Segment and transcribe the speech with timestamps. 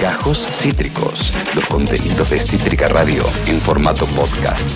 [0.00, 4.68] Gajos Cítricos, los contenidos de Cítrica Radio en formato podcast.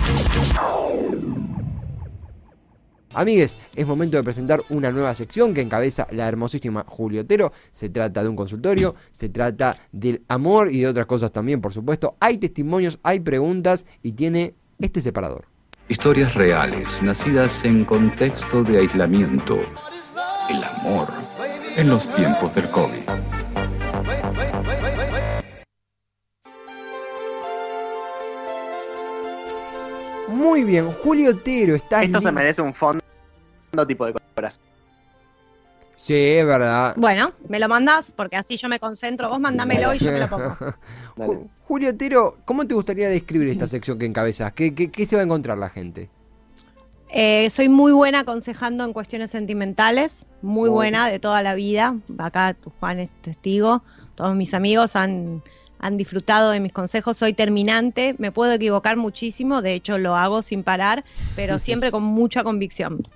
[3.12, 7.52] Amigues, es momento de presentar una nueva sección que encabeza la hermosísima Julio Otero.
[7.70, 11.72] Se trata de un consultorio, se trata del amor y de otras cosas también, por
[11.72, 12.16] supuesto.
[12.20, 15.46] Hay testimonios, hay preguntas y tiene este separador.
[15.88, 19.58] Historias reales, nacidas en contexto de aislamiento.
[20.50, 21.08] El amor
[21.76, 23.25] en los tiempos del COVID.
[30.46, 33.02] Muy bien, Julio Otero está Esto se merece un fondo
[33.88, 34.62] tipo de corazón.
[35.96, 36.94] Sí, es verdad.
[36.96, 39.28] Bueno, me lo mandas porque así yo me concentro.
[39.28, 40.50] Vos mándamelo y yo me lo pongo.
[41.16, 44.52] Ju- Julio Otero, ¿cómo te gustaría describir esta sección que encabezas?
[44.52, 46.08] ¿Qué, qué, qué se va a encontrar la gente?
[47.08, 51.96] Eh, soy muy buena aconsejando en cuestiones sentimentales, muy Muy buena de toda la vida.
[52.18, 53.82] Acá tu Juan es testigo.
[54.14, 55.42] Todos mis amigos han,
[55.78, 57.16] han disfrutado de mis consejos.
[57.16, 62.02] Soy terminante, me puedo equivocar muchísimo, de hecho lo hago sin parar, pero siempre con
[62.02, 63.06] mucha convicción.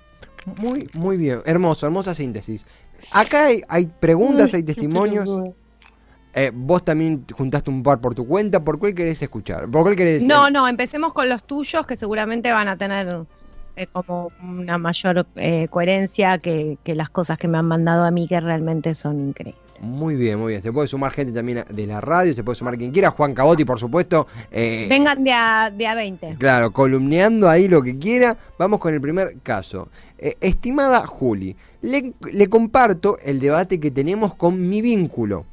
[0.59, 1.41] Muy, muy bien.
[1.45, 2.65] Hermoso, hermosa síntesis.
[3.11, 5.53] Acá hay, hay preguntas, hay testimonios.
[6.33, 8.63] Eh, vos también juntaste un par por tu cuenta.
[8.63, 9.69] ¿Por cuál querés escuchar?
[9.69, 13.25] ¿Por cuál querés No, no, empecemos con los tuyos que seguramente van a tener
[13.75, 18.11] eh, como una mayor eh, coherencia que, que las cosas que me han mandado a
[18.11, 19.70] mí que realmente son increíbles.
[19.81, 20.61] Muy bien, muy bien.
[20.61, 23.09] Se puede sumar gente también de la radio, se puede sumar quien quiera.
[23.09, 24.27] Juan Cabotti, por supuesto.
[24.51, 26.35] Eh, Vengan de a, de a 20.
[26.37, 28.37] Claro, columneando ahí lo que quiera.
[28.59, 29.89] Vamos con el primer caso.
[30.19, 35.45] Eh, estimada Juli, le, le comparto el debate que tenemos con mi vínculo.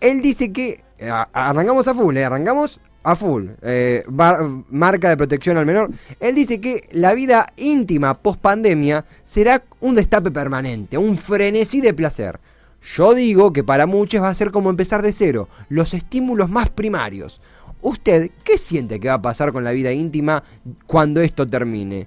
[0.00, 0.82] Él dice que.
[0.98, 2.24] eh, a- arrancamos a full, ¿eh?
[2.24, 3.46] Arrancamos a full.
[3.62, 5.90] Eh, bar- marca de protección al menor.
[6.20, 11.94] Él dice que la vida íntima post pandemia será un destape permanente, un frenesí de
[11.94, 12.38] placer.
[12.84, 16.68] Yo digo que para muchos va a ser como empezar de cero, los estímulos más
[16.70, 17.40] primarios.
[17.80, 20.42] ¿Usted qué siente que va a pasar con la vida íntima
[20.86, 22.06] cuando esto termine?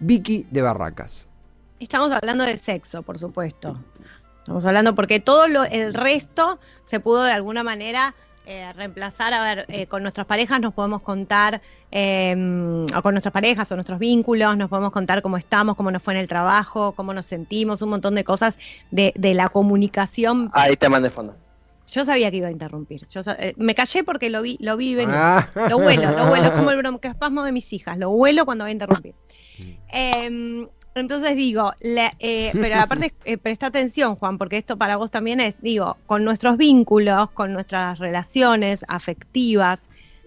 [0.00, 1.28] Vicky de Barracas.
[1.80, 3.78] Estamos hablando de sexo, por supuesto.
[4.38, 8.14] Estamos hablando porque todo lo, el resto se pudo de alguna manera
[8.48, 9.34] eh, reemplazar.
[9.34, 11.60] A ver, eh, con nuestras parejas nos podemos contar,
[11.92, 12.34] eh,
[12.96, 16.14] o con nuestras parejas o nuestros vínculos, nos podemos contar cómo estamos, cómo nos fue
[16.14, 18.58] en el trabajo, cómo nos sentimos, un montón de cosas
[18.90, 20.50] de, de la comunicación.
[20.54, 21.36] Ahí te mandé fondo.
[21.92, 23.06] Yo sabía que iba a interrumpir.
[23.08, 25.14] Yo eh, me callé porque lo vi, lo vi venir.
[25.16, 25.48] Ah.
[25.54, 28.70] Lo huelo, lo huelo, es como el broncoespasmo de mis hijas, lo huelo cuando voy
[28.70, 29.14] a interrumpir.
[30.94, 35.40] Entonces digo, la- eh, pero aparte eh, presta atención, Juan, porque esto para vos también
[35.40, 39.86] es, digo, con nuestros vínculos, con nuestras relaciones afectivas,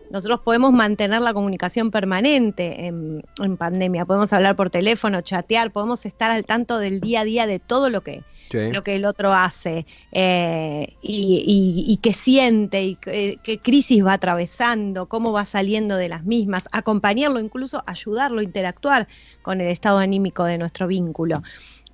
[0.10, 6.06] nosotros podemos mantener la comunicación permanente en, en pandemia, podemos hablar por teléfono, chatear, podemos
[6.06, 8.72] estar al tanto del día a día de todo lo que, Sí.
[8.72, 11.44] lo que el otro hace eh, y,
[11.88, 16.26] y- y qué siente y qué, qué crisis va atravesando, cómo va saliendo de las
[16.26, 19.08] mismas, acompañarlo, incluso ayudarlo, interactuar
[19.42, 21.42] con el estado anímico de nuestro vínculo.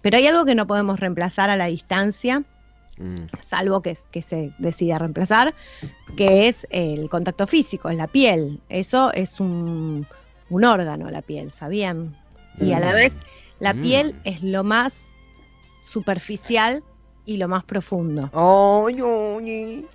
[0.02, 2.44] Pero hay algo que no podemos reemplazar a la distancia,
[3.00, 3.28] Mm.
[3.42, 5.54] salvo que, que se decida reemplazar,
[6.16, 8.60] que es el contacto físico, es la piel.
[8.70, 10.08] Eso es un,
[10.50, 12.16] un órgano, la piel, ¿sabían?
[12.60, 12.96] Y a la Mm.
[12.96, 13.16] vez,
[13.60, 13.82] la Mm.
[13.84, 15.06] piel es lo más
[15.88, 16.84] superficial
[17.26, 18.30] y lo más profundo.
[18.34, 19.86] Ay, ay,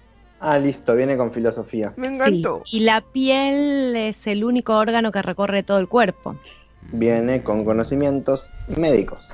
[0.40, 1.94] Ah, listo, viene con filosofía.
[1.96, 2.62] me Sí, encantó.
[2.72, 6.34] y la piel es el único órgano que recorre todo el cuerpo.
[6.90, 9.28] Viene con conocimientos médicos.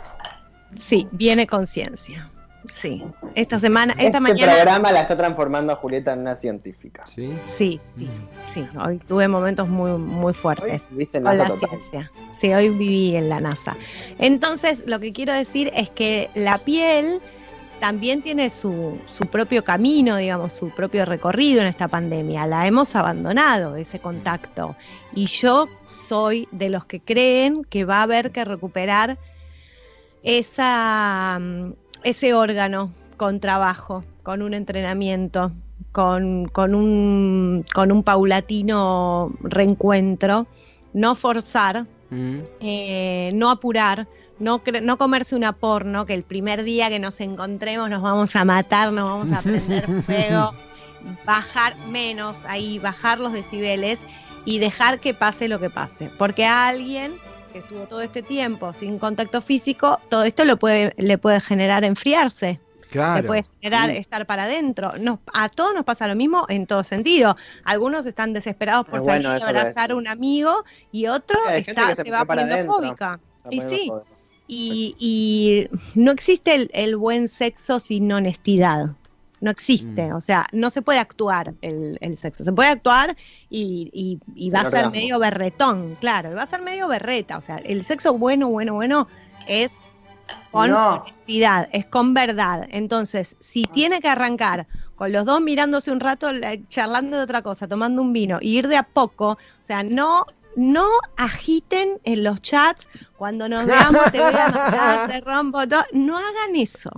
[0.77, 2.31] Sí, viene conciencia.
[2.71, 3.05] Sí.
[3.35, 4.55] Esta semana, esta este mañana.
[4.55, 7.05] programa la está transformando a Julieta en una científica.
[7.07, 7.33] Sí.
[7.47, 8.09] Sí, sí,
[8.53, 8.67] sí.
[8.85, 10.87] Hoy tuve momentos muy, muy fuertes.
[10.91, 11.21] ¿Viste?
[11.21, 11.69] con la total.
[11.69, 12.11] ciencia.
[12.39, 13.77] Sí, hoy viví en la NASA.
[14.19, 17.21] Entonces, lo que quiero decir es que la piel
[17.81, 22.47] también tiene su, su propio camino, digamos, su propio recorrido en esta pandemia.
[22.47, 24.77] La hemos abandonado, ese contacto.
[25.15, 29.19] Y yo soy de los que creen que va a haber que recuperar
[30.23, 31.73] esa, mm,
[32.09, 35.53] ese órgano con trabajo, con un entrenamiento,
[35.93, 40.47] con, con un, con un paulatino reencuentro,
[40.93, 42.39] no forzar, Mm.
[42.61, 44.07] eh, no apurar,
[44.39, 48.47] no, no comerse una porno, que el primer día que nos encontremos nos vamos a
[48.47, 50.55] matar, nos vamos a prender fuego,
[51.27, 54.01] bajar menos ahí, bajar los decibeles
[54.47, 56.11] y dejar que pase lo que pase.
[56.17, 57.13] Porque a alguien
[57.59, 61.83] que estuvo todo este tiempo sin contacto físico, todo esto lo puede, le puede generar
[61.85, 63.27] enfriarse le Claro.
[63.27, 64.93] puede generar estar para adentro.
[64.99, 67.37] Nos, a todos nos pasa lo mismo en todo sentido.
[67.65, 72.05] Algunos están desesperados por salir que abrazar a un amigo y otro Sí, está, se
[72.05, 72.75] se va poniendo adentro.
[72.77, 73.21] fóbica.
[73.51, 73.93] Y sí,
[74.47, 78.87] y, y no existe el, el buen sexo sin honestidad.
[79.41, 80.15] No existe, Mm.
[80.17, 83.17] o sea, no se puede actuar el, el sexo, se puede actuar
[83.51, 86.89] y, y- y va El a ser medio berretón, claro, y va a ser medio
[86.89, 89.09] berreta, o sea, el sexo bueno, bueno, bueno
[89.47, 89.77] es
[90.51, 90.95] con No.
[91.05, 92.67] honestidad, es con verdad.
[92.71, 97.41] Entonces, si tiene que arrancar con los dos mirándose un rato, la- charlando de otra
[97.43, 100.27] cosa, tomando un vino, y ir de a poco, o sea, no,
[100.57, 100.87] no
[101.17, 105.85] agiten en los chats cuando nos veamos, te voy a matar, te rompo todo.
[105.93, 106.91] No hagan eso.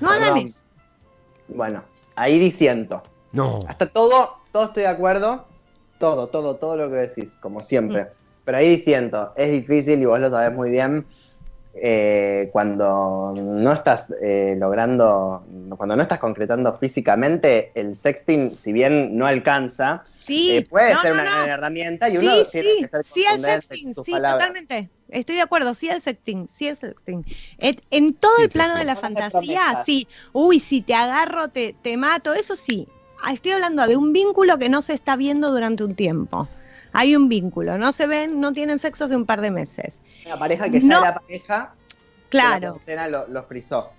[0.00, 0.61] No hagan eso.
[1.48, 1.82] Bueno,
[2.16, 3.02] ahí disiento.
[3.32, 3.60] No.
[3.66, 5.46] Hasta todo, todo estoy de acuerdo.
[5.98, 8.08] Todo, todo, todo lo que decís, como siempre.
[8.44, 11.06] Pero ahí disiento, es difícil y vos lo sabés muy bien.
[11.74, 15.42] eh, cuando no estás eh, logrando,
[15.78, 21.00] cuando no estás concretando físicamente, el sexting, si bien no alcanza, Sí, eh, puede no,
[21.00, 21.30] ser no, una no.
[21.30, 24.48] gran herramienta y Sí, uno tiene sí, que ser sí al contundente sexting, sí, palabras.
[24.48, 24.90] totalmente.
[25.12, 27.24] Estoy de acuerdo, sí al sexting, sí al sexting.
[27.90, 30.08] En todo Sí, el plano de la fantasía, sí.
[30.32, 32.88] Uy, si te agarro, te, te mato, eso sí.
[33.22, 36.48] Ah, Estoy hablando de un vínculo que no se está viendo durante un tiempo.
[36.92, 40.00] Hay un vínculo, no se ven, no tienen sexo hace un par de meses.
[40.26, 41.00] Una pareja que ya No.
[41.02, 41.74] era pareja, la
[42.28, 43.90] Claro, cuarentena lo, lo frizó.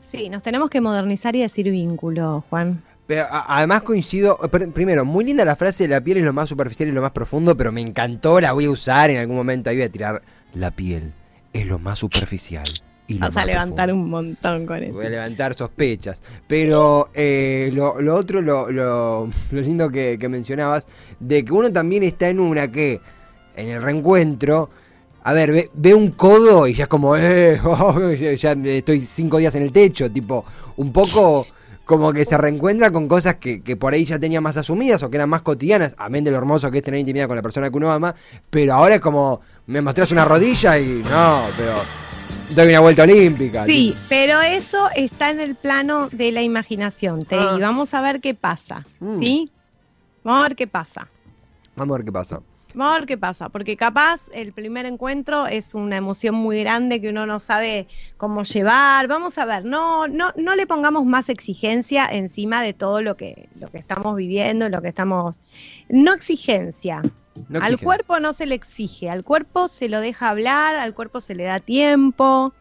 [0.00, 2.82] sí, nos tenemos que modernizar y decir vínculo, Juan.
[3.06, 6.32] Pero a- además coincido, pr- primero, muy linda la frase de la piel es lo
[6.32, 9.36] más superficial y lo más profundo, pero me encantó, la voy a usar en algún
[9.36, 10.22] momento, ahí voy a tirar
[10.54, 11.12] la piel
[11.52, 12.68] es lo más superficial
[13.06, 14.04] y lo Vas a levantar profundo".
[14.04, 14.94] un montón con eso.
[14.94, 16.20] Voy a levantar sospechas.
[16.48, 20.86] Pero eh, lo, lo otro, lo, lo- lo lindo que, que mencionabas,
[21.20, 23.00] de que uno también está en una que,
[23.56, 24.70] en el reencuentro,
[25.22, 29.00] a ver, ve, ve un codo y ya es como, eh, oh, ya ya estoy
[29.00, 30.44] cinco días en el techo, tipo,
[30.76, 31.46] un poco
[31.84, 35.10] como que se reencuentra con cosas que, que por ahí ya tenía más asumidas o
[35.10, 37.70] que eran más cotidianas, amén de lo hermoso que es tener intimidad con la persona
[37.70, 38.14] que uno ama,
[38.50, 41.72] pero ahora es como, me mostrás una rodilla y no, pero
[42.54, 43.66] doy una vuelta olímpica.
[43.66, 47.54] Sí, pero eso está en el plano de la imaginación, Te Ah.
[47.56, 49.18] y vamos a ver qué pasa, Mm.
[49.18, 49.50] ¿sí?
[50.22, 51.06] Vamos a ver qué pasa.
[51.76, 52.40] Vamos a ver qué pasa.
[52.74, 57.00] Vamos a ver qué pasa, porque capaz el primer encuentro es una emoción muy grande
[57.00, 57.86] que uno no sabe
[58.16, 59.06] cómo llevar.
[59.06, 63.48] Vamos a ver, no, no, no le pongamos más exigencia encima de todo lo que,
[63.60, 65.38] lo que estamos viviendo, lo que estamos.
[65.88, 67.02] No exigencia.
[67.48, 71.20] No al cuerpo no se le exige, al cuerpo se lo deja hablar, al cuerpo
[71.20, 72.52] se le da tiempo.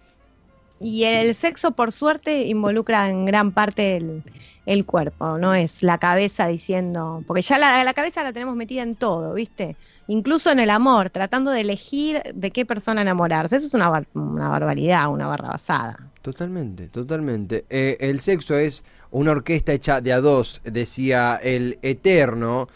[0.80, 4.24] Y el sexo, por suerte, involucra en gran parte el,
[4.66, 8.84] el cuerpo, no es la cabeza diciendo, porque ya la, la cabeza la tenemos metida
[8.84, 9.76] en todo, ¿viste?
[10.08, 13.56] Incluso en el amor, tratando de elegir de qué persona enamorarse.
[13.56, 15.98] Eso es una, bar- una barbaridad, una barrabasada.
[16.22, 17.66] Totalmente, totalmente.
[17.70, 22.68] Eh, el sexo es una orquesta hecha de a dos, decía el eterno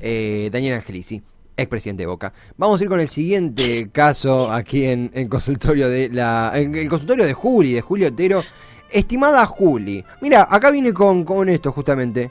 [0.00, 1.22] eh, Daniel Angelici,
[1.56, 2.32] expresidente de Boca.
[2.56, 7.24] Vamos a ir con el siguiente caso aquí en el consultorio de la, el consultorio
[7.24, 8.42] de Juli, de Julio Otero.
[8.90, 12.30] Estimada Juli, mira, acá viene con, con esto justamente.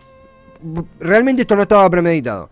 [1.00, 2.50] Realmente esto no estaba premeditado.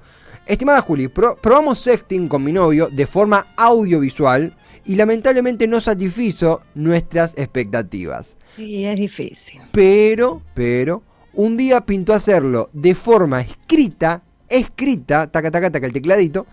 [0.52, 4.54] Estimada Juli, pro- probamos sexting con mi novio de forma audiovisual
[4.84, 8.38] y lamentablemente no satisfizo nuestras expectativas.
[8.58, 9.62] Sí, es difícil.
[9.72, 11.04] Pero, pero,
[11.34, 16.46] un día pintó hacerlo de forma escrita, escrita, taca, taca, taca, el tecladito,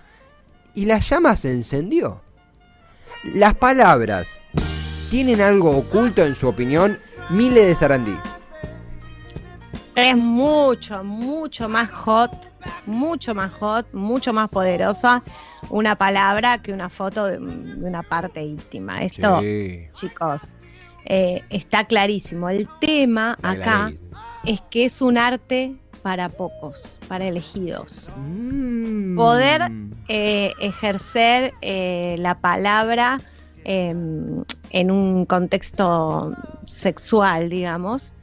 [0.75, 2.21] y la llama se encendió.
[3.25, 4.43] Las palabras
[5.11, 8.15] tienen algo oculto en su opinión, Mile de Sarandí.
[9.99, 12.31] Es mucho, mucho más hot,
[12.87, 15.25] mucho más hot, mucho más poderosa
[15.71, 19.03] una palabra que una foto de, una parte íntima.
[19.03, 20.43] Esto, Sí, chicos,
[21.05, 22.49] eh, está clarísimo.
[22.49, 23.93] El tema acá
[24.45, 28.15] es que es un arte para pocos, para elegidos.
[28.17, 29.17] Mm.
[29.17, 29.63] Poder
[30.07, 33.21] eh, ejercer eh, la palabra
[33.65, 33.89] eh,
[34.71, 38.15] en un contexto sexual, digamos,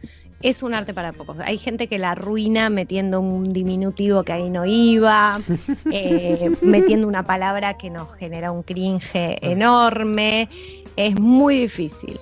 [0.41, 1.39] es un arte para pocos.
[1.39, 5.39] Hay gente que la arruina metiendo un diminutivo que ahí no iba,
[5.91, 10.49] eh, metiendo una palabra que nos genera un cringe enorme.
[10.95, 12.19] Es muy difícil.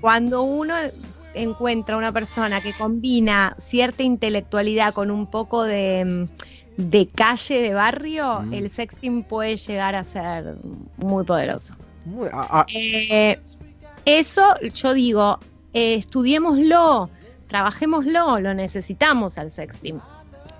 [0.00, 0.74] Cuando uno
[1.34, 6.26] encuentra una persona que combina cierta intelectualidad con un poco de,
[6.78, 8.54] de calle, de barrio, Mm.
[8.54, 10.56] el sexting puede llegar a ser
[10.96, 11.74] muy poderoso.
[12.06, 13.38] Muy- a- a- Eh,
[14.06, 14.42] eso
[14.74, 15.38] yo digo,
[15.74, 17.10] eh, estudiémoslo,
[17.48, 20.00] trabajémoslo, lo necesitamos al sexting.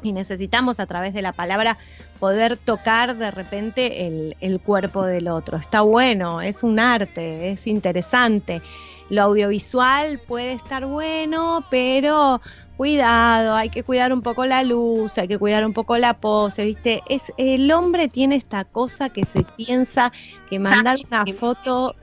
[0.02, 1.78] Y necesitamos a través de la palabra
[2.20, 5.56] poder tocar de repente el, el cuerpo del otro.
[5.56, 8.60] Está bueno, es un arte, es interesante.
[9.08, 12.40] Lo audiovisual puede estar bueno, pero
[12.76, 16.64] cuidado, hay que cuidar un poco la luz, hay que cuidar un poco la pose,
[16.64, 17.02] ¿viste?
[17.08, 20.12] Es, el hombre tiene esta cosa que se piensa
[20.50, 21.94] que mandar una foto.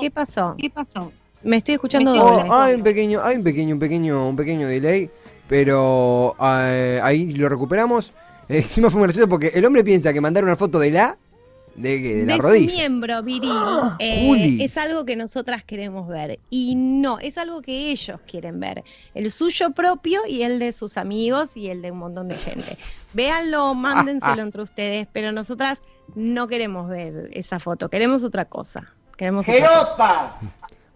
[0.00, 0.54] ¿Qué pasó?
[0.58, 1.12] ¿Qué pasó?
[1.44, 2.48] Me estoy escuchando Oh, doble.
[2.52, 5.10] hay un pequeño, hay un pequeño, un pequeño, un pequeño delay.
[5.48, 8.12] Pero eh, ahí lo recuperamos.
[8.48, 11.16] Encima fue muy gracioso porque el hombre piensa que mandar una foto de la
[11.76, 12.70] de, de la de rodilla.
[12.70, 13.50] su miembro viril
[13.98, 14.62] eh, Juli.
[14.62, 18.84] es algo que nosotras queremos ver y no, es algo que ellos quieren ver,
[19.14, 22.78] el suyo propio y el de sus amigos y el de un montón de gente.
[23.12, 25.78] Véanlo, mándenselo entre ustedes, pero nosotras
[26.14, 28.92] no queremos ver esa foto, queremos otra cosa.
[29.16, 29.74] Queremos otra cosa.
[29.84, 30.40] ¡Jeropa!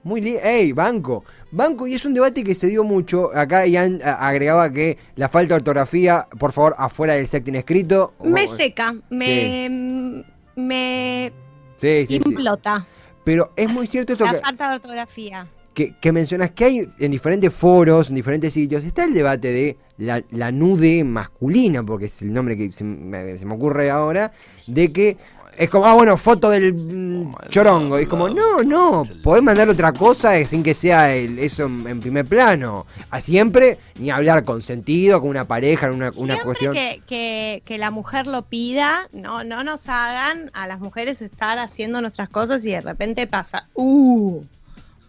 [0.04, 1.24] Muy li ¡Ey, banco!
[1.50, 3.30] Banco, y es un debate que se dio mucho.
[3.36, 8.14] Acá Ian agregaba que la falta de ortografía, por favor, afuera del secting escrito.
[8.22, 10.24] Me Oh, seca, me,
[10.56, 11.32] me
[11.76, 12.30] Sí, sí, sí.
[12.30, 12.86] implota
[13.24, 15.46] Pero es muy cierto esto la que, falta de ortografía.
[15.74, 19.76] que, que mencionas que hay en diferentes foros, en diferentes sitios, está el debate de
[19.98, 24.32] la, la nude masculina, porque es el nombre que se me ocurre ahora,
[24.66, 25.16] de que
[25.58, 27.98] es como, ah, bueno, foto del mm, chorongo.
[27.98, 31.86] Y es como, no, no, podés mandar otra cosa sin que sea el- eso en,
[31.86, 32.86] en primer plano.
[33.10, 36.74] A siempre, ni hablar con sentido, con una pareja, en una, una cuestión.
[36.74, 41.58] que, que, que la mujer lo pida, no, no nos hagan a las mujeres estar
[41.58, 44.40] haciendo nuestras cosas y de repente pasa, uh,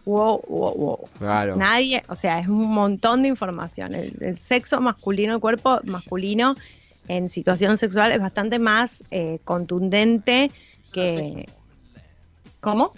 [0.06, 1.00] wow, wow, wow.
[1.20, 1.56] Claro.
[1.58, 3.94] Nadie, o sea, es un montón de información.
[3.94, 6.56] El, el sexo masculino, el cuerpo masculino
[7.10, 10.52] en situación sexual es bastante más eh, contundente
[10.94, 11.50] que...
[12.62, 12.92] ¿Cómo?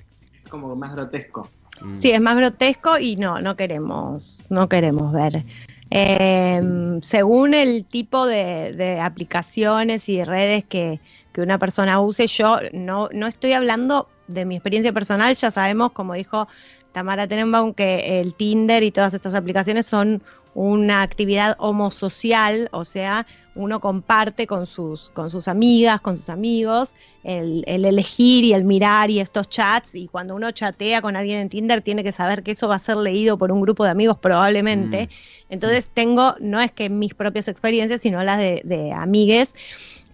[0.50, 1.50] Como más grotesco.
[1.82, 1.96] Mm.
[1.96, 5.44] Sí, es más grotesco y no, no queremos, no queremos ver.
[5.92, 6.62] Eh,
[7.02, 11.00] según el tipo de, de aplicaciones y redes que,
[11.32, 15.92] que una persona use, yo no, no estoy hablando de mi experiencia personal, ya sabemos,
[15.92, 16.48] como dijo
[16.92, 20.22] Tamara Tenenbaum, que el Tinder y todas estas aplicaciones son
[20.54, 26.92] una actividad homosocial, o sea, uno comparte con sus, con sus amigas, con sus amigos,
[27.24, 31.40] el, el elegir y el mirar y estos chats, y cuando uno chatea con alguien
[31.40, 33.92] en Tinder tiene que saber que eso va a ser leído por un grupo de
[33.92, 35.10] amigos probablemente.
[35.50, 39.54] Entonces tengo, no es que mis propias experiencias, sino las de, de amigues,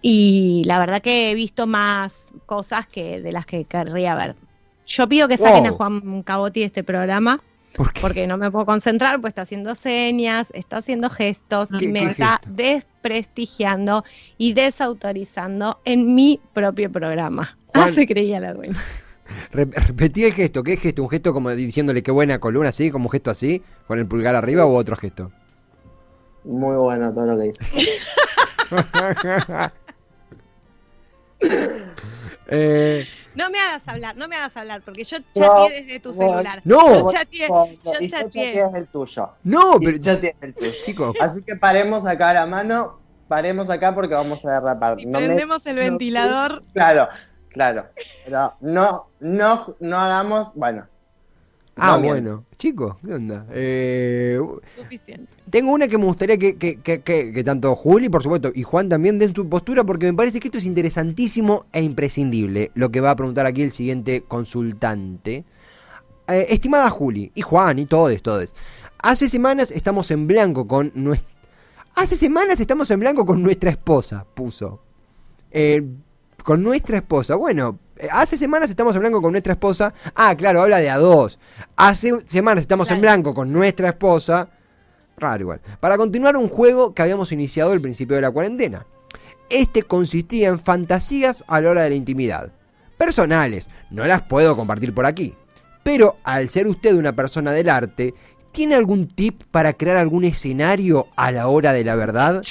[0.02, 4.34] y la verdad que he visto más cosas que de las que querría ver.
[4.86, 5.74] Yo pido que saquen Wow.
[5.74, 7.40] a Juan Cabotti de este programa.
[8.00, 12.06] Porque no me puedo concentrar, pues está haciendo señas, está haciendo gestos, ¿Qué- me qué
[12.10, 12.48] está gesto?
[12.54, 14.04] desprestigiando
[14.36, 17.56] y desautorizando en mi propio programa.
[17.74, 18.76] Ah, se creía la dueña.
[19.52, 20.62] Re- repetí el gesto.
[20.62, 21.02] ¿Qué gesto?
[21.02, 22.90] ¿Un gesto como diciéndole qué buena columna, así?
[22.90, 23.62] ¿Como un gesto así?
[23.86, 25.30] ¿Con el pulgar arriba o otro gesto?
[26.44, 27.58] Muy bueno todo lo que dice.
[32.50, 33.06] Eh,
[33.38, 35.24] No me hagas hablar, no me hagas hablar, porque yo No,
[35.64, 36.60] chateé desde tu no, celular.
[36.64, 36.88] no.
[37.02, 38.08] Yo chateé, No, yo chateé.
[38.10, 39.30] chateé el tuyo.
[39.44, 40.72] no, pero yo chateé el tuyo.
[40.84, 44.98] chicos, Así que paremos acá la mano, paremos acá porque vamos a derrapar.
[44.98, 47.08] Si No me- prendemos el no- ventilador, Claro,
[47.48, 47.86] claro.
[48.24, 50.88] Pero no, no, no hagamos, bueno.
[51.80, 53.46] Ah, no bueno, chicos, ¿qué onda?
[53.52, 54.38] Eh,
[54.76, 55.26] suficiente.
[55.50, 58.62] tengo una que me gustaría que, que- que- que- que tanto Juli, por supuesto, y
[58.62, 62.70] Juan también den su postura, porque me parece que esto es interesantísimo e imprescindible.
[62.74, 65.44] Lo que va a preguntar aquí el siguiente consultante.
[66.28, 68.54] Eh, estimada Juli, y Juan, y todos, todos.
[69.02, 71.28] Hace semanas estamos en blanco con nuestra.
[71.94, 74.80] Hace semanas estamos en blanco con nuestra esposa, puso.
[75.50, 75.82] Eh,
[76.44, 77.34] con nuestra esposa.
[77.34, 77.78] Bueno,
[78.10, 79.92] hace semanas estamos en blanco con nuestra esposa.
[80.14, 81.38] Ah, claro, habla de a dos.
[81.76, 84.48] Hace semanas estamos en blanco con nuestra esposa.
[85.16, 85.60] Raro igual.
[85.80, 88.86] Para continuar un juego que habíamos iniciado al principio de la cuarentena.
[89.50, 92.52] Este consistía en fantasías a la hora de la intimidad.
[92.98, 95.34] Personales, no las puedo compartir por aquí.
[95.82, 98.14] Pero al ser usted una persona del arte,
[98.52, 102.42] ¿tiene algún tip para crear algún escenario a la hora de la verdad?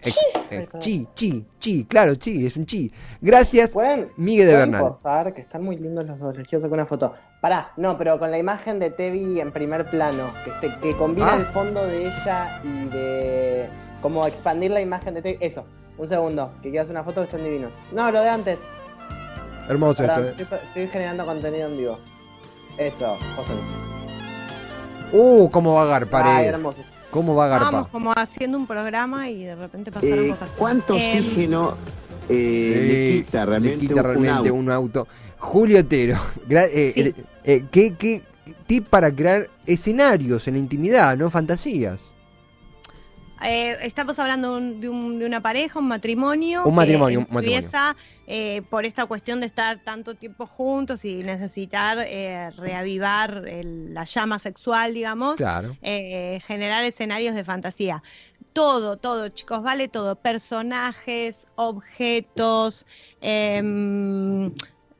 [0.00, 2.92] Ex- chi, chi, chi, claro, chi, es un chi.
[3.20, 4.90] Gracias, ¿Pueden, Miguel de pueden Bernal.
[4.92, 5.34] posar?
[5.34, 6.36] Que están muy lindos los dos.
[6.36, 7.14] Les quiero sacar una foto.
[7.40, 10.32] Pará, no, pero con la imagen de Tevi en primer plano.
[10.60, 11.36] Que, que combina Ah.
[11.36, 13.68] el fondo de ella y de.
[14.02, 15.38] Como expandir la imagen de Tevi.
[15.40, 15.64] Eso,
[15.98, 16.52] un segundo.
[16.62, 17.72] Que quieras una foto que están divinos.
[17.92, 18.58] No, lo de antes.
[19.68, 20.28] Hermoso Pará, esto.
[20.28, 20.42] eh.
[20.44, 21.98] estoy, estoy generando contenido en vivo.
[22.78, 23.56] Eso, posen.
[25.12, 26.78] Uh, cómo va a agarpar, Ay, hermoso.
[27.10, 27.92] ¿Cómo va a Estábamos agarpar?
[27.92, 30.50] como haciendo un programa y de repente pasaron Eh, cosas.
[30.58, 31.74] ¿Cuánto Em, oxígeno
[32.28, 34.54] eh, Eh, le quita realmente, le quita un- auto?
[34.54, 35.08] un auto.
[35.38, 37.00] Julio Otero, gra- eh, Sí.
[37.00, 38.22] eh, eh, ¿qué, qué
[38.66, 42.14] tip para crear escenarios en la intimidad, no fantasías?
[43.44, 46.60] Eh, estamos hablando de, un- de un- de una pareja, un matrimonio.
[46.64, 47.56] Un que matrimonio, un matrimonio.
[47.58, 53.92] Empieza eh, por esta cuestión de estar tanto tiempo juntos y necesitar eh, reavivar el-
[53.94, 55.36] la llama sexual, digamos.
[55.36, 55.76] Claro.
[55.82, 58.02] eh, generar escenarios de fantasía.
[58.52, 60.16] Todo, todo, chicos, vale todo.
[60.16, 62.86] Personajes, objetos,
[63.20, 64.50] em,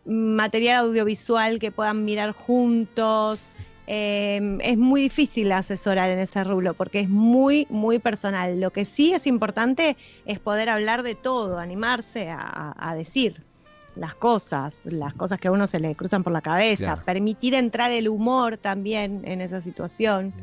[0.05, 3.51] material audiovisual que puedan mirar juntos.
[3.87, 8.61] Eh, es muy difícil asesorar en ese rubro porque es muy, muy personal.
[8.61, 13.43] Lo que sí es importante es poder hablar de todo, animarse a, a decir
[13.95, 17.03] las cosas, las cosas que a uno se le cruzan por la cabeza, Claro.
[17.05, 20.35] permitir entrar el humor también en esa situación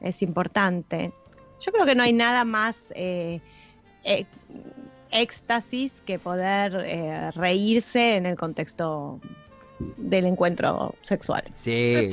[0.00, 1.12] es importante.
[1.60, 3.40] Yo creo que no hay nada más eh,
[4.04, 4.24] eh,
[5.12, 9.20] éxtasis que poder eh, reírse en el contexto
[9.96, 11.42] del encuentro sexual.
[11.54, 12.10] Sí.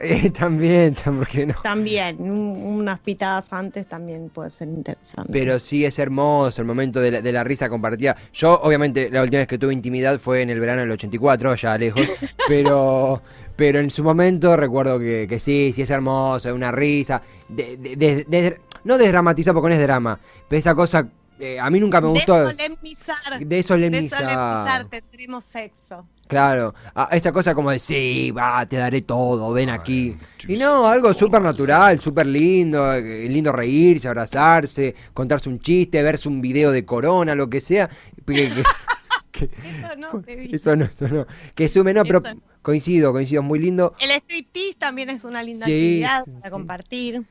[0.00, 1.54] Eh, también, tam- ¿por qué no?
[1.62, 5.32] También, un- unas pitadas antes también puede ser interesante.
[5.32, 8.16] Pero sí es hermoso el momento de la, de la risa compartida.
[8.32, 11.78] Yo, obviamente, la última vez que tuve intimidad fue en el verano del 84, ya
[11.78, 12.02] lejos.
[12.48, 13.22] Pero,
[13.56, 17.22] pero en su momento recuerdo que, que sí, sí es hermoso, una risa.
[17.48, 21.08] De, de- de- de- no desdramatizar porque no es drama, pero esa cosa,
[21.42, 22.38] eh, a mí nunca me gustó.
[22.44, 23.16] Desolemnizar.
[23.46, 24.20] De solemnizar.
[24.20, 26.06] Desolemnizar, tendremos sexo.
[26.28, 30.16] Claro, a- esa cosa como de sí, va, te daré todo, ven aquí.
[30.48, 36.28] Y no, algo súper natural, súper lindo, eh, lindo reírse, abrazarse, contarse un chiste, verse
[36.28, 37.88] un video de corona, lo que sea.
[38.26, 38.62] Que- que-
[39.32, 40.56] que- Eso no se viste.
[40.56, 41.26] eso no, eso no.
[41.54, 42.22] Que sume, no, pero
[42.62, 43.94] coincido, coincido, es muy lindo.
[43.98, 45.72] El striptease también es una linda Sí,
[46.04, 47.22] actividad sí, para compartir,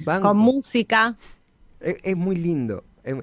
[0.00, 0.28] Banco.
[0.28, 1.16] con música.
[1.80, 2.82] Es, es muy lindo.
[3.04, 3.20] Eh,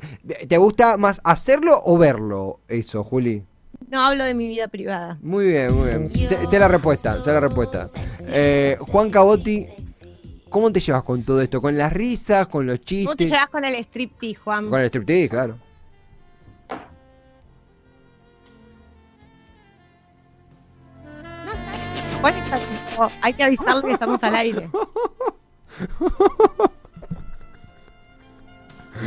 [0.47, 3.43] ¿Te gusta más hacerlo o verlo, eso, Juli?
[3.89, 5.17] No hablo de mi vida privada.
[5.21, 6.27] Muy bien, muy bien.
[6.27, 7.89] Sé, sé la respuesta, sé la respuesta.
[8.27, 9.67] Eh, Juan Cabotti,
[10.49, 11.61] ¿cómo te llevas con todo esto?
[11.61, 12.95] ¿Con las risas, con los ¿Cómo te
[13.25, 13.31] chistes?
[13.31, 14.69] llevas con el striptease, Juan?
[14.69, 15.55] Con el striptease, claro.
[22.21, 22.59] Juan está
[23.21, 24.69] hay que avisarle que estamos al aire.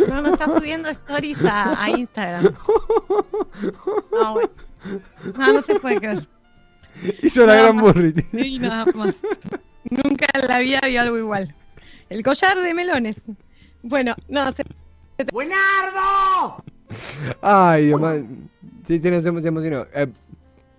[0.08, 2.54] No, no está subiendo stories a, a Instagram.
[4.12, 4.50] No, bueno.
[5.38, 6.28] No, no se puede creer.
[7.22, 8.22] Hizo la gran burrita.
[8.30, 9.14] Sí, nada más.
[9.90, 11.54] Nunca en la vida vi algo igual.
[12.10, 13.22] El collar de melones.
[13.82, 14.64] Bueno, no, se
[17.40, 18.26] Ay, Dios mío.
[18.86, 19.86] Sí, sí, nos emocionó.
[19.94, 20.06] Eh,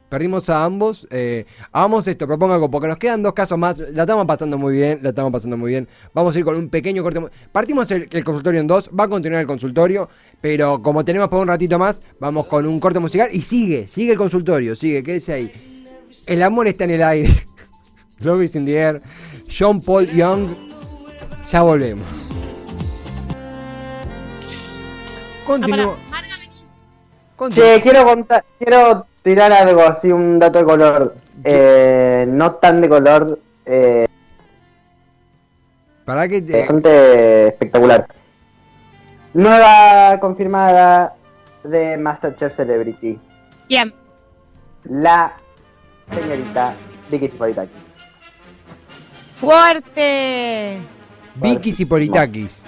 [0.09, 1.07] perdimos a ambos.
[1.11, 3.77] Eh, hagamos esto, propongo algo, porque nos quedan dos casos más.
[3.77, 5.87] La estamos pasando muy bien, la estamos pasando muy bien.
[6.13, 7.21] Vamos a ir con un pequeño corte.
[7.51, 10.09] Partimos el, el consultorio en dos, va a continuar el consultorio,
[10.41, 14.13] pero como tenemos por un ratito más, vamos con un corte musical y sigue, sigue
[14.13, 15.51] el consultorio, sigue, quédese ahí.
[16.27, 17.29] El amor está en el aire.
[18.21, 19.01] Love is in the air.
[19.49, 20.55] John Paul Young.
[21.51, 22.07] Ya volvemos.
[25.45, 25.95] Continúo.
[27.35, 27.67] continúo.
[27.67, 31.15] Che, quiero contar, quiero tirar algo así, un dato de color.
[31.43, 34.05] Eh, no tan de color, eh,
[36.05, 36.59] Para que te...
[36.59, 38.05] bastante espectacular.
[39.33, 41.15] Nueva confirmada
[41.63, 43.19] de Masterchef Celebrity.
[43.67, 43.91] ¿Quién?
[44.83, 45.33] La
[46.13, 46.75] señorita
[47.09, 47.93] Vicky Chipolitakis.
[49.33, 50.77] ¡Fuerte!
[51.33, 52.61] Vicky Zipolitakis.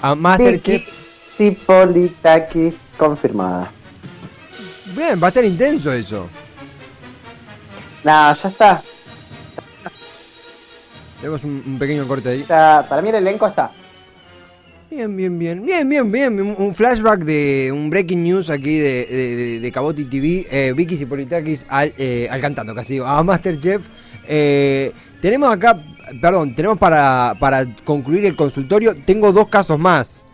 [0.00, 0.86] A Masterchef.
[0.86, 3.72] Vicky Chipolitakis confirmada.
[4.96, 6.28] Bien, va a estar intenso eso.
[8.02, 8.82] Nah, ya está.
[11.20, 12.42] Tenemos un, un pequeño corte ahí.
[12.44, 13.70] Para mí el elenco está.
[14.90, 15.64] Bien, bien, bien.
[15.66, 16.40] Bien, bien, bien.
[16.40, 20.46] Un, un flashback de un breaking news aquí de, de, de- de Caboti TV.
[20.50, 23.86] Eh, Vicky Zipolitakis al, eh, al cantando, casi digo, a Masterchef.
[24.28, 25.82] Eh, tenemos acá,
[26.22, 28.94] perdón, tenemos para, para concluir el consultorio.
[29.04, 30.24] Tengo dos casos más.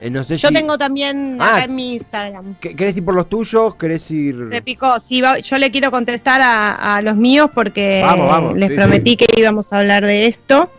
[0.00, 0.54] Eh, no sé Yo si.
[0.54, 1.56] tengo también Ah.
[1.56, 2.54] acá en mi Instagram.
[2.60, 3.74] ¿Qué- ¿Querés ir por los tuyos?
[3.74, 4.34] ¿Querés ir.?
[4.36, 5.00] Me picó.
[5.00, 8.76] Sí, va- yo le quiero contestar a, a los míos porque Vamos, vamos, les sí,
[8.76, 10.70] prometí que íbamos a hablar de esto.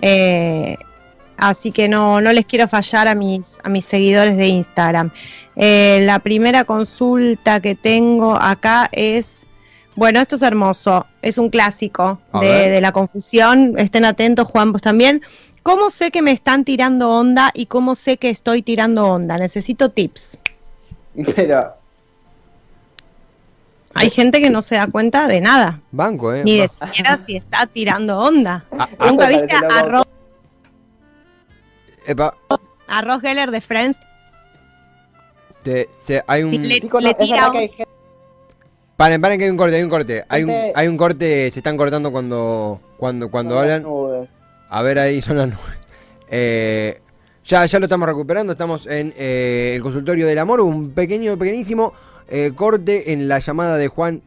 [0.00, 0.76] Eh,
[1.36, 5.10] así que no, no les quiero fallar a mis, a mis seguidores de Instagram.
[5.56, 9.44] Eh, la primera consulta que tengo acá es,
[9.96, 13.74] bueno, esto es hermoso, es un clásico de, de la confusión.
[13.76, 15.20] Estén atentos, Juan, vos también.
[15.68, 19.36] ¿Cómo sé que me están tirando onda y cómo sé que estoy tirando onda?
[19.36, 20.38] Necesito tips.
[21.36, 21.74] Pero,
[23.92, 26.42] Hay gente que no se da cuenta de nada, Banco, ¿eh?
[26.42, 28.64] ni de siquiera si está tirando onda.
[28.78, 29.06] Ah, ah.
[29.10, 29.82] ¿Nunca viste a.
[29.82, 30.06] Ross,
[32.06, 32.34] Epa,
[32.86, 33.98] a Ross Geller de Friends?
[35.62, 36.66] te- se- hay un.
[36.66, 37.88] Le- chicos, le tira un- que hay gente-
[38.96, 40.24] Paren, paren que hay un corte, hay un corte.
[40.30, 43.82] Hay un, hay un corte, se están cortando cuando cuando cuando hablan.
[43.82, 44.30] nubes.
[44.68, 45.78] A ver, ahí son las nubes.
[46.28, 47.00] Eh,
[47.44, 51.94] ya, ya lo estamos recuperando, estamos en eh, el consultorio del amor, un pequeño, pequeñísimo
[52.28, 54.20] eh, corte en la llamada de Juan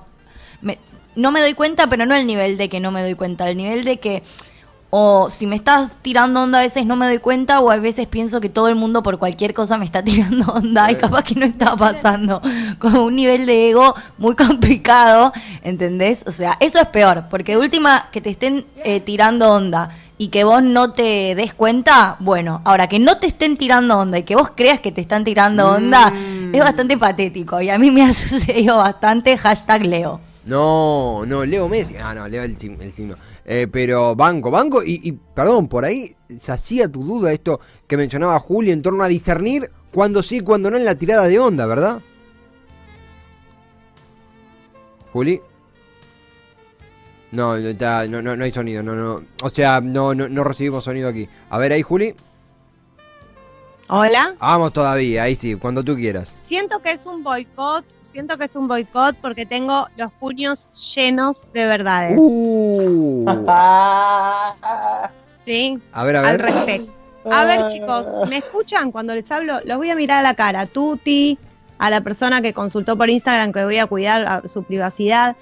[0.62, 0.78] me-
[1.16, 3.58] no me doy cuenta, pero no el nivel de que no me doy cuenta, el
[3.58, 4.22] nivel de que
[5.00, 8.08] o si me estás tirando onda a veces no me doy cuenta o a veces
[8.08, 11.36] pienso que todo el mundo por cualquier cosa me está tirando onda y capaz que
[11.36, 12.42] no está pasando.
[12.80, 15.32] Con un nivel de ego muy complicado,
[15.62, 16.24] ¿entendés?
[16.26, 20.30] O sea, eso es peor, porque de última que te estén eh, tirando onda y
[20.30, 24.24] que vos no te des cuenta, bueno, ahora que no te estén tirando onda y
[24.24, 26.12] que vos creas que te están tirando onda,
[26.52, 30.20] es bastante patético y a mí me ha sucedido bastante hashtag Leo.
[30.48, 31.98] No, no, Leo Messi.
[31.98, 33.16] Ah, no, Leo el, el signo.
[33.50, 34.84] Eh, pero banco, banco.
[34.84, 36.14] Y, y, perdón, por ahí
[36.50, 40.78] hacía tu duda esto que mencionaba Juli en torno a discernir cuando sí, cuando no
[40.78, 42.02] en la tirada de onda, ¿verdad?
[45.14, 45.42] Juli.
[47.32, 49.24] No, no, no, no hay sonido, no, no.
[49.42, 51.28] O sea, no, no, no recibimos sonido aquí.
[51.50, 52.16] A ver ahí, Juli.
[53.89, 54.36] Hola.
[54.39, 56.34] Vamos todavía, ahí sí, cuando tú quieras.
[56.43, 61.47] Siento que es un boicot, siento que es un boicot porque tengo los puños llenos
[61.54, 62.17] de verdades.
[62.19, 63.26] Uh,
[65.45, 65.80] ¿Sí?
[65.93, 66.41] a ver, a Al ver.
[66.41, 66.91] respecto.
[67.32, 69.60] A ver, chicos, ¿me escuchan cuando les hablo?
[69.65, 70.65] Los voy a mirar a la cara.
[70.65, 71.38] Tuti,
[71.78, 75.36] a la persona que consultó por Instagram que voy a cuidar a su privacidad.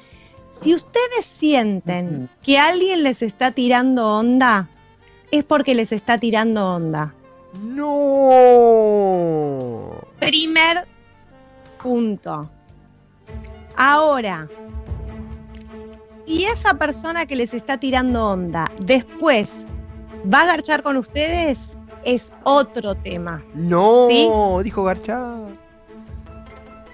[0.52, 4.68] Si ustedes sienten que alguien les está tirando onda,
[5.32, 7.14] es porque les está tirando onda.
[8.36, 10.02] No.
[10.20, 10.86] Primer
[11.82, 12.50] punto.
[13.76, 14.48] Ahora,
[16.26, 19.56] si esa persona que les está tirando onda después
[20.34, 23.44] va a garchar con ustedes, es otro tema.
[23.54, 24.28] No, ¿Sí?
[24.64, 25.36] dijo Garchá.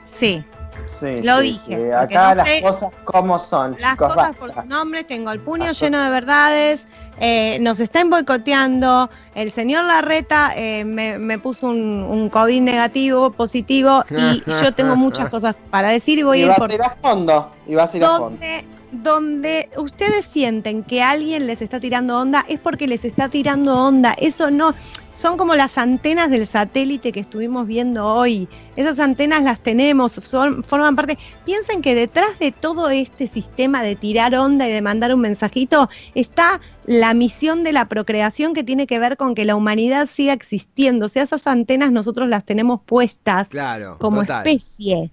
[0.03, 0.43] Sí,
[0.87, 1.91] Sí, Lo sí, dije, sí.
[1.91, 4.09] Acá no las sé- cosas como son, las chicos.
[4.09, 4.39] cosas basta.
[4.39, 5.85] por su nombre, tengo el puño Basta.
[5.85, 6.85] lleno de verdades,
[7.23, 13.29] eh, nos están boicoteando, el señor Larreta eh, me, me puso un, un COVID negativo,
[13.29, 16.71] positivo, y yo tengo muchas cosas para decir y voy y a ir vas por
[16.71, 17.51] a ir a fondo.
[17.67, 18.23] Y vas a ir a fondo.
[18.29, 23.77] donde, donde ustedes sienten que alguien les está tirando onda, es porque les está tirando
[23.77, 24.13] onda.
[24.17, 24.73] Eso no,
[25.13, 28.47] son como las antenas del satélite que estuvimos viendo hoy.
[28.75, 31.17] Esas antenas las tenemos, son, forman parte.
[31.45, 35.89] Piensen que detrás de todo este sistema de tirar onda y de mandar un mensajito
[36.15, 40.33] está la misión de la procreación que tiene que ver con que la humanidad siga
[40.33, 41.05] existiendo.
[41.07, 43.97] O sea, esas antenas nosotros las tenemos puestas Claro.
[43.99, 44.47] como total.
[44.47, 45.11] especie,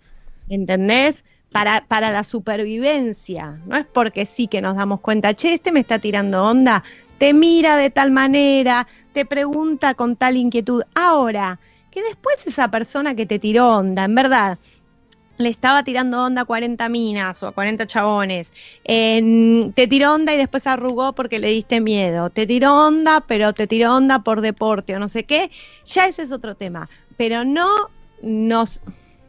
[0.49, 1.25] ¿entendés?
[1.53, 3.59] Para, para la supervivencia.
[3.67, 6.85] No es porque sí que nos damos cuenta, che, este me está tirando onda,
[7.19, 8.87] te mira de tal manera,
[9.19, 10.85] te pregunta con tal inquietud.
[10.95, 11.59] Ahora,
[11.91, 14.59] que después esa persona que te tiró onda, en verdad,
[15.39, 18.53] le estaba tirando onda a 40 minas o a 40 chabones,
[18.85, 23.67] te tiró onda y después arrugó porque le diste miedo, te tiró onda, pero te
[23.67, 25.51] tiró onda por deporte o no sé qué,
[25.85, 26.89] ya ese es otro tema.
[27.17, 27.69] Pero no
[28.23, 28.83] nos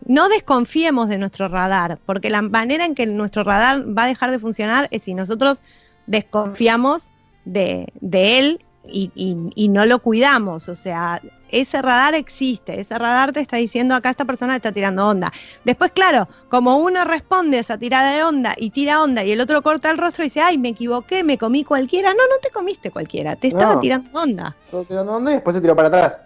[0.05, 4.29] no desconfiemos de nuestro radar, porque la manera en que nuestro radar va a dejar
[4.29, 5.63] de funcionar es si nosotros
[6.05, 7.09] desconfiamos
[7.45, 10.69] de, de él y, y- y no lo cuidamos.
[10.69, 15.07] O sea, ese radar existe, ese radar te está diciendo acá esta persona está tirando
[15.07, 15.31] onda.
[15.63, 19.41] Después, claro, como uno responde a esa tirada de onda y tira onda y el
[19.41, 22.09] otro corta el rostro y dice, ay, me equivoqué, me comí cualquiera.
[22.09, 23.79] No, no te comiste cualquiera, te estaba No.
[23.79, 24.55] tirando onda.
[24.71, 26.21] Todo tirando onda y después se tiró para atrás.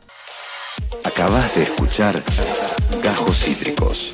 [1.04, 2.24] Acabas de escuchar
[3.04, 4.14] Gajos Cítricos.